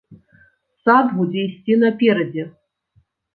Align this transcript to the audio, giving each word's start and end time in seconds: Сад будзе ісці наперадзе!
Сад 0.87 1.11
будзе 1.17 1.43
ісці 1.49 1.77
наперадзе! 1.83 2.43